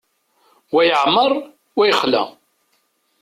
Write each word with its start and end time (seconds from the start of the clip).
Wa 0.73 0.81
yeεmer, 0.89 1.31
wa 1.77 1.83
yexla. 1.87 2.23